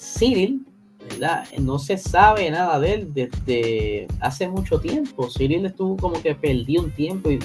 Cyril, 0.00 0.66
¿verdad? 1.10 1.44
No 1.58 1.78
se 1.78 1.96
sabe 1.96 2.50
nada 2.50 2.78
de 2.80 2.94
él 2.94 3.14
desde 3.14 4.06
hace 4.20 4.48
mucho 4.48 4.80
tiempo. 4.80 5.28
Cyril 5.28 5.66
estuvo 5.66 5.96
como 5.96 6.20
que 6.22 6.34
perdió 6.34 6.82
un 6.82 6.90
tiempo 6.90 7.30
y 7.30 7.38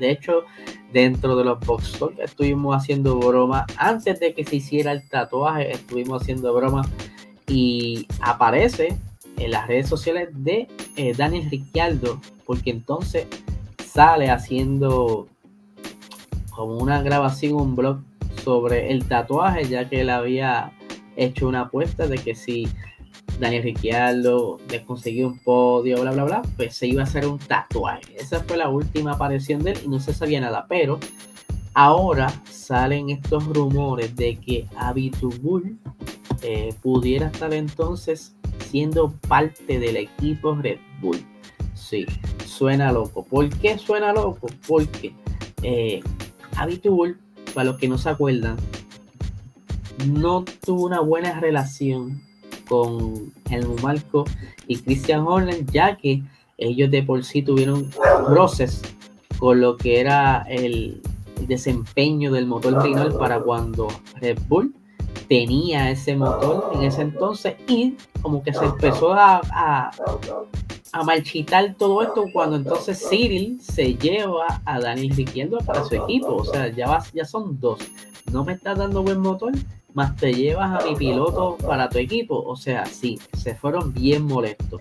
de 0.00 0.10
hecho 0.10 0.44
dentro 0.92 1.36
de 1.36 1.44
los 1.44 1.60
box 1.60 2.00
estuvimos 2.18 2.76
haciendo 2.76 3.18
broma. 3.18 3.66
Antes 3.76 4.18
de 4.18 4.34
que 4.34 4.44
se 4.44 4.56
hiciera 4.56 4.92
el 4.92 5.08
tatuaje 5.08 5.72
estuvimos 5.72 6.22
haciendo 6.22 6.52
broma. 6.52 6.82
Y 7.46 8.06
aparece 8.20 8.96
en 9.36 9.50
las 9.50 9.66
redes 9.66 9.88
sociales 9.88 10.28
de 10.32 10.68
eh, 10.96 11.14
Daniel 11.16 11.48
Ricciardo 11.50 12.20
porque 12.46 12.70
entonces 12.70 13.26
sale 13.84 14.30
haciendo 14.30 15.28
como 16.50 16.78
una 16.78 17.02
grabación 17.02 17.54
un 17.54 17.76
blog 17.76 18.00
sobre 18.44 18.92
el 18.92 19.06
tatuaje 19.06 19.64
ya 19.64 19.88
que 19.88 20.02
él 20.02 20.10
había 20.10 20.72
hecho 21.16 21.48
una 21.48 21.62
apuesta 21.62 22.06
de 22.06 22.18
que 22.18 22.34
si 22.34 22.68
Daniel 23.40 23.62
Ricciardo 23.62 24.58
le 24.68 24.84
consiguió 24.84 25.26
un 25.28 25.38
podio, 25.38 26.02
bla, 26.02 26.12
bla, 26.12 26.24
bla, 26.24 26.42
pues 26.56 26.76
se 26.76 26.86
iba 26.86 27.00
a 27.00 27.04
hacer 27.04 27.26
un 27.26 27.38
tatuaje. 27.38 28.14
Esa 28.16 28.40
fue 28.44 28.58
la 28.58 28.68
última 28.68 29.12
aparición 29.12 29.62
de 29.62 29.72
él 29.72 29.78
y 29.84 29.88
no 29.88 29.98
se 29.98 30.12
sabía 30.12 30.40
nada. 30.40 30.66
Pero 30.68 31.00
ahora 31.72 32.28
salen 32.50 33.08
estos 33.08 33.46
rumores 33.46 34.14
de 34.14 34.36
que 34.36 34.66
Abitubul 34.76 35.78
eh, 36.42 36.74
pudiera 36.82 37.28
estar 37.28 37.52
entonces 37.54 38.36
siendo 38.70 39.12
parte 39.26 39.78
del 39.78 39.96
equipo 39.96 40.54
Red 40.54 40.78
Bull. 41.00 41.24
Sí, 41.74 42.04
suena 42.44 42.92
loco. 42.92 43.24
¿Por 43.24 43.48
qué 43.48 43.78
suena 43.78 44.12
loco? 44.12 44.48
Porque 44.68 45.14
eh, 45.62 46.02
Abitubul, 46.56 47.18
para 47.54 47.70
los 47.70 47.78
que 47.78 47.88
no 47.88 47.96
se 47.96 48.10
acuerdan, 48.10 48.58
no 50.06 50.44
tuvo 50.64 50.84
una 50.84 51.00
buena 51.00 51.40
relación 51.40 52.29
con 52.70 53.32
el 53.50 53.66
Marco 53.82 54.24
y 54.68 54.76
Christian 54.76 55.26
Horner, 55.26 55.66
ya 55.66 55.96
que 55.96 56.22
ellos 56.56 56.88
de 56.92 57.02
por 57.02 57.24
sí 57.24 57.42
tuvieron 57.42 57.90
roces 58.28 58.82
con 59.38 59.60
lo 59.60 59.76
que 59.76 59.98
era 59.98 60.46
el, 60.48 61.02
desempeño 61.48 62.30
del 62.30 62.46
motor 62.46 62.82
Renault 62.82 63.18
para 63.18 63.40
cuando 63.40 63.88
Red 64.20 64.38
Bull 64.46 64.74
tenía 65.26 65.90
ese 65.90 66.14
motor 66.14 66.70
en 66.74 66.82
ese 66.82 67.00
entonces 67.00 67.54
y 67.66 67.96
como 68.20 68.42
que 68.42 68.52
se 68.52 68.66
empezó 68.66 69.14
a, 69.14 69.40
a, 69.50 69.90
a 70.92 71.02
marchitar 71.02 71.74
todo 71.76 72.02
esto 72.02 72.26
cuando 72.30 72.56
entonces 72.56 73.02
Cyril 73.08 73.58
se 73.62 73.94
lleva 73.94 74.60
a 74.66 74.80
Daniel 74.80 75.16
Ricciardo 75.16 75.58
para 75.58 75.82
su 75.82 75.94
equipo, 75.94 76.36
o 76.36 76.44
sea, 76.44 76.68
ya, 76.68 77.02
ya 77.14 77.24
son 77.24 77.58
dos, 77.58 77.80
no 78.30 78.44
me 78.44 78.52
está 78.52 78.74
dando 78.74 79.02
buen 79.02 79.20
motor, 79.20 79.52
más 79.94 80.16
te 80.16 80.32
llevas 80.32 80.82
a 80.82 80.86
mi 80.86 80.96
piloto 80.96 81.56
para 81.66 81.88
tu 81.88 81.98
equipo. 81.98 82.42
O 82.42 82.56
sea, 82.56 82.86
sí, 82.86 83.18
se 83.32 83.54
fueron 83.54 83.92
bien 83.92 84.24
molestos. 84.24 84.80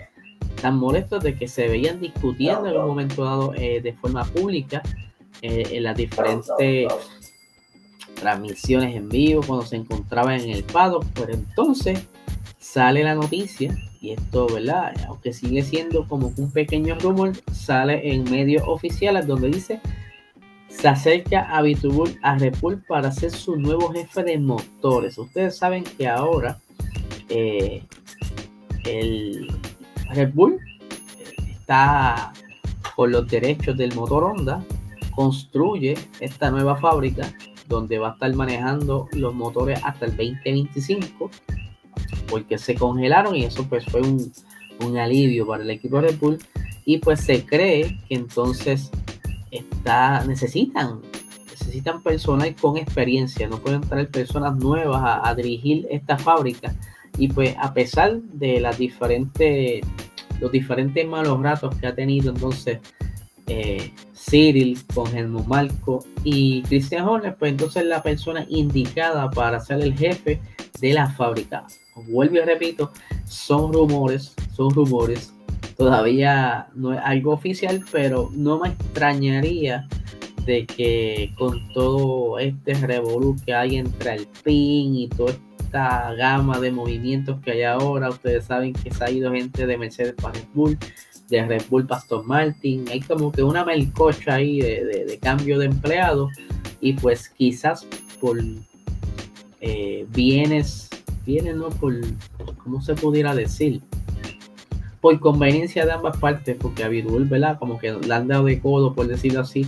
Tan 0.62 0.78
molestos 0.78 1.24
de 1.24 1.38
que 1.38 1.48
se 1.48 1.68
veían 1.68 2.00
discutiendo 2.02 2.68
en 2.68 2.78
un 2.78 2.88
momento 2.88 3.24
dado 3.24 3.54
eh, 3.56 3.82
de 3.82 3.94
forma 3.94 4.26
pública 4.26 4.82
eh, 5.42 5.64
en 5.72 5.84
las 5.84 5.96
diferentes 5.96 6.52
transmisiones 8.16 8.96
en 8.96 9.08
vivo 9.08 9.42
cuando 9.46 9.66
se 9.66 9.78
encontraban 9.78 10.40
en 10.42 10.50
el 10.50 10.64
paddock. 10.64 11.06
Pero 11.14 11.34
entonces 11.34 12.08
sale 12.58 13.04
la 13.04 13.16
noticia 13.16 13.76
y 14.02 14.12
esto, 14.12 14.48
¿verdad? 14.48 14.94
Aunque 15.08 15.34
sigue 15.34 15.62
siendo 15.64 16.08
como 16.08 16.32
un 16.38 16.52
pequeño 16.52 16.96
rumor, 17.00 17.34
sale 17.52 18.14
en 18.14 18.30
medios 18.30 18.64
oficiales 18.68 19.28
donde 19.28 19.50
dice 19.50 19.80
se 20.70 20.88
acerca 20.88 21.42
a 21.42 21.62
Bitbull 21.62 22.18
a 22.22 22.38
Red 22.38 22.56
Bull 22.62 22.84
para 22.88 23.12
ser 23.12 23.32
su 23.32 23.56
nuevo 23.58 23.92
jefe 23.92 24.24
de 24.24 24.38
motores. 24.38 25.18
Ustedes 25.18 25.58
saben 25.58 25.84
que 25.84 26.08
ahora 26.08 26.60
eh, 27.28 27.84
el 28.86 29.52
Red 30.12 30.34
Bull 30.34 30.60
está 31.60 32.32
con 32.96 33.12
los 33.12 33.28
derechos 33.28 33.78
del 33.78 33.94
motor 33.94 34.24
Honda, 34.24 34.64
construye 35.16 35.98
esta 36.20 36.50
nueva 36.52 36.76
fábrica 36.78 37.34
donde 37.68 38.00
va 38.00 38.10
a 38.10 38.14
estar 38.14 38.34
manejando 38.34 39.08
los 39.14 39.34
motores 39.34 39.80
hasta 39.84 40.06
el 40.06 40.18
2025 40.18 41.30
porque 42.30 42.58
se 42.58 42.76
congelaron 42.76 43.36
y 43.36 43.46
eso 43.46 43.66
pues 43.68 43.86
fue 43.86 44.02
un, 44.02 44.32
un 44.86 44.98
alivio 44.98 45.46
para 45.46 45.64
el 45.64 45.70
equipo 45.70 46.02
Red 46.02 46.18
Bull 46.20 46.40
y 46.86 46.98
pues 46.98 47.22
se 47.22 47.46
cree 47.46 48.00
que 48.08 48.16
entonces 48.16 48.92
está, 49.52 50.24
necesitan, 50.26 51.02
necesitan 51.50 52.02
personas 52.02 52.50
con 52.60 52.78
experiencia, 52.78 53.48
no 53.48 53.60
pueden 53.60 53.82
traer 53.82 54.10
personas 54.10 54.58
nuevas 54.58 55.20
a, 55.24 55.34
dirigir 55.36 55.88
esta 55.90 56.18
fábrica. 56.18 56.76
Y 57.18 57.28
pues 57.28 57.56
a 57.60 57.74
pesar 57.74 58.22
de 58.22 58.60
las 58.60 58.78
diferentes, 58.78 59.86
los 60.40 60.52
diferentes 60.52 61.06
malos 61.08 61.42
ratos 61.42 61.76
que 61.76 61.88
ha 61.88 61.96
tenido 61.96 62.32
entonces 62.32 62.80
eh, 63.48 63.92
Cyril 64.14 64.78
con 64.94 65.14
Helmut 65.16 65.48
Marco 65.48 66.06
y 66.24 66.62
Christian 66.64 67.08
Horner, 67.08 67.36
pues 67.36 67.52
entonces 67.52 67.86
la 67.86 68.04
persona 68.04 68.46
indicada 68.48 69.30
para 69.30 69.60
ser 69.60 69.82
el 69.82 69.98
jefe 69.98 70.40
de 70.80 70.94
la 70.94 71.10
fábrica. 71.10 71.66
Vuelvo 72.08 72.38
y 72.38 72.42
repito, 72.42 72.92
son 73.26 73.74
rumores, 73.74 74.34
son 74.56 74.70
rumores 74.70 75.34
todavía 75.78 76.68
no 76.76 76.94
es 76.94 77.00
algo 77.04 77.34
oficial, 77.34 77.84
pero 77.92 78.30
no 78.34 78.60
me 78.60 78.70
extrañaría 78.70 79.88
de 80.46 80.66
que 80.66 81.34
con 81.38 81.68
todo 81.74 82.40
este 82.40 82.74
revolú 82.74 83.36
que 83.46 83.54
hay 83.54 83.78
entre 83.78 84.16
el 84.16 84.28
PIN 84.44 84.96
y 84.96 85.08
toda 85.08 85.34
esta 85.60 86.14
gama 86.16 86.60
de 86.60 86.72
movimientos 86.72 87.40
que 87.42 87.52
hay 87.52 87.64
ahora, 87.64 88.10
ustedes 88.10 88.46
saben 88.46 88.74
que 88.74 88.92
se 88.92 89.04
ha 89.04 89.12
ido 89.12 89.32
gente 89.32 89.68
de 89.68 89.78
Mercedes 89.78 90.16
para 90.20 90.34
Red 90.34 90.48
Bull, 90.54 90.78
de 91.30 91.46
Red 91.46 91.64
Bull 91.70 91.86
Pastor 91.86 92.26
Martin, 92.26 92.86
hay 92.90 93.02
como 93.02 93.32
que 93.32 93.44
una 93.44 93.64
melcocha 93.64 94.36
ahí 94.36 94.60
de, 94.62 95.20
cambio 95.22 95.60
de 95.60 95.68
empleados 95.68 96.32
y 96.82 96.94
pues 96.94 97.30
quizás 97.30 97.86
por 98.20 98.40
eh, 99.62 100.08
bienes, 100.10 100.90
bienes 101.26 101.56
no 101.56 101.70
por, 101.70 101.94
¿cómo 102.64 102.82
se 102.82 102.96
pudiera 102.96 103.36
decir? 103.36 103.82
Por 105.02 105.20
conveniencia 105.20 105.86
de 105.86 105.92
ambas 105.92 106.18
partes, 106.18 106.58
porque 106.60 106.84
Abidul, 106.84 107.26
¿verdad? 107.26 107.58
Como 107.58 107.80
que 107.80 107.92
la 107.92 108.18
han 108.18 108.28
dado 108.28 108.46
de 108.46 108.60
codo, 108.60 108.94
por 108.94 109.08
decirlo 109.08 109.42
así, 109.42 109.66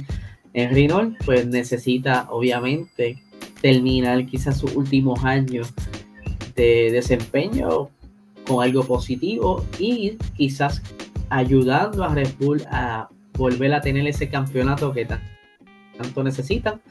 en 0.53 0.73
Renault, 0.73 1.17
pues 1.25 1.47
necesita 1.47 2.27
obviamente 2.29 3.21
terminar 3.61 4.25
quizás 4.25 4.57
sus 4.57 4.75
últimos 4.75 5.23
años 5.23 5.73
de 6.55 6.91
desempeño 6.91 7.89
con 8.47 8.63
algo 8.63 8.83
positivo 8.83 9.63
y 9.79 10.17
quizás 10.35 10.81
ayudando 11.29 12.03
a 12.03 12.13
Red 12.13 12.31
Bull 12.39 12.63
a 12.69 13.07
volver 13.37 13.73
a 13.73 13.81
tener 13.81 14.05
ese 14.07 14.29
campeonato 14.29 14.91
que 14.91 15.07
tanto 15.97 16.23
necesitan 16.23 16.81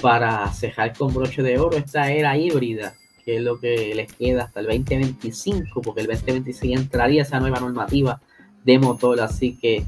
para 0.00 0.46
cejar 0.52 0.96
con 0.96 1.12
broche 1.12 1.42
de 1.42 1.58
oro 1.58 1.76
esta 1.76 2.12
era 2.12 2.36
híbrida, 2.36 2.94
que 3.28 3.36
es 3.36 3.42
lo 3.42 3.60
que 3.60 3.94
les 3.94 4.10
queda 4.10 4.44
hasta 4.44 4.60
el 4.60 4.66
2025, 4.68 5.82
porque 5.82 6.00
el 6.00 6.06
2026 6.06 6.80
entraría 6.80 7.20
esa 7.20 7.38
nueva 7.38 7.60
normativa 7.60 8.22
de 8.64 8.78
motor, 8.78 9.20
así 9.20 9.58
que 9.60 9.84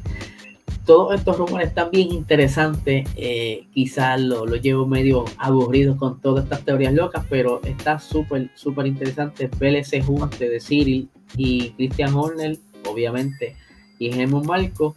todos 0.85 1.15
estos 1.15 1.39
rumores 1.39 1.69
están 1.69 1.91
bien 1.91 2.13
interesantes. 2.13 3.09
Eh, 3.17 3.65
quizás 3.73 4.21
lo, 4.21 4.45
lo, 4.45 4.57
llevo 4.57 4.87
medio 4.87 5.25
aburrido 5.39 5.97
con 5.97 6.21
todas 6.21 6.45
estas 6.45 6.67
teorías 6.67 6.93
locas, 6.93 7.25
pero 7.31 7.63
está 7.65 7.99
súper, 7.99 8.51
súper 8.57 8.87
interesante 8.87 9.49
ver 9.59 9.75
ese 9.77 10.03
junte 10.03 10.47
de 10.47 10.61
Cyril 10.61 11.09
y 11.35 11.71
Christian 11.71 12.15
Horner, 12.15 12.59
obviamente, 12.87 13.57
y 13.99 14.13
Gemma 14.13 14.43
Marco. 14.43 14.97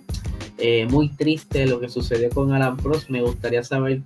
Eh, 0.57 0.85
muy 0.89 1.07
triste 1.15 1.65
lo 1.65 1.79
que 1.79 1.87
sucedió 1.87 2.29
con 2.29 2.51
Alan 2.51 2.75
Prost. 2.75 3.09
Me 3.09 3.21
gustaría 3.21 3.63
saber 3.63 4.01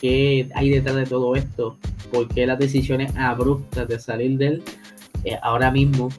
qué 0.00 0.48
hay 0.54 0.70
detrás 0.70 0.96
de 0.96 1.06
todo 1.06 1.36
esto, 1.36 1.76
por 2.12 2.28
qué 2.28 2.46
las 2.46 2.58
decisiones 2.58 3.14
abruptas 3.16 3.88
de 3.88 3.98
salir 3.98 4.38
de 4.38 4.46
él. 4.46 4.62
Eh, 5.24 5.38
ahora 5.42 5.70
mismo 5.70 6.10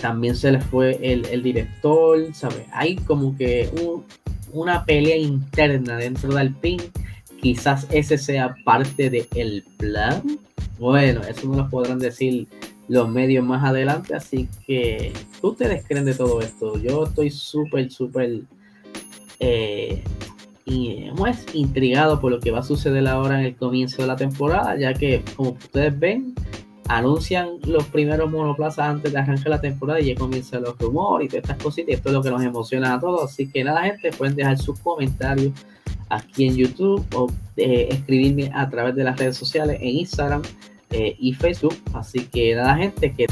también 0.00 0.34
se 0.36 0.52
le 0.52 0.60
fue 0.60 0.98
el, 1.00 1.42
director, 1.42 2.34
¿sabes? 2.34 2.66
Hay 2.72 2.96
como 2.96 3.36
que 3.36 3.70
una 4.52 4.84
pelea 4.84 5.16
interna 5.16 5.96
dentro 5.96 6.34
del 6.34 6.54
PIN. 6.54 6.80
Quizás 7.40 7.86
ese 7.90 8.18
sea 8.18 8.54
parte 8.64 9.10
del 9.10 9.64
plan. 9.76 10.22
Bueno, 10.78 11.22
eso 11.22 11.48
no 11.48 11.56
lo 11.56 11.68
podrán 11.68 11.98
decir 11.98 12.48
los 12.88 13.08
medios 13.08 13.44
más 13.44 13.64
adelante, 13.64 14.14
así 14.14 14.48
que 14.66 15.12
ustedes 15.40 15.84
creen 15.86 16.04
de 16.04 16.14
todo 16.14 16.40
esto. 16.40 16.78
Yo 16.78 17.04
estoy 17.04 17.30
súper, 17.30 17.90
súper 17.90 18.42
eh, 19.38 20.02
y, 20.64 21.10
pues, 21.16 21.46
intrigado 21.54 22.20
por 22.20 22.30
lo 22.30 22.40
que 22.40 22.50
va 22.50 22.60
a 22.60 22.62
suceder 22.62 23.06
ahora 23.08 23.40
en 23.40 23.46
el 23.46 23.56
comienzo 23.56 24.02
de 24.02 24.08
la 24.08 24.16
temporada, 24.16 24.76
ya 24.78 24.94
que 24.94 25.22
como 25.36 25.50
ustedes 25.50 25.98
ven, 25.98 26.34
anuncian 26.88 27.58
los 27.66 27.84
primeros 27.86 28.30
monoplazas 28.30 28.86
antes 28.86 29.12
de 29.12 29.18
arrancar 29.18 29.48
la 29.48 29.60
temporada 29.60 30.00
y 30.00 30.06
ya 30.06 30.14
comienzan 30.14 30.62
los 30.62 30.78
rumores 30.78 31.26
y 31.26 31.28
todas 31.28 31.44
estas 31.44 31.62
cositas. 31.62 31.90
Y 31.90 31.92
esto 31.94 32.08
es 32.08 32.14
lo 32.14 32.22
que 32.22 32.30
nos 32.30 32.42
emociona 32.42 32.94
a 32.94 33.00
todos. 33.00 33.30
Así 33.30 33.48
que 33.50 33.64
nada, 33.64 33.82
gente, 33.82 34.12
pueden 34.12 34.36
dejar 34.36 34.58
sus 34.58 34.78
comentarios 34.80 35.52
aquí 36.08 36.46
en 36.46 36.56
YouTube 36.56 37.04
o 37.14 37.28
eh, 37.56 37.88
escribirme 37.90 38.50
a 38.54 38.68
través 38.68 38.94
de 38.94 39.04
las 39.04 39.18
redes 39.18 39.36
sociales 39.36 39.78
en 39.80 39.88
Instagram 39.88 40.42
eh, 40.90 41.16
y 41.18 41.32
Facebook. 41.32 41.76
Así 41.94 42.26
que 42.26 42.54
nada, 42.54 42.76
gente, 42.76 43.12
que 43.12 43.26